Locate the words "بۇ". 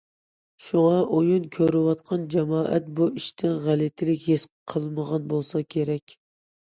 3.01-3.09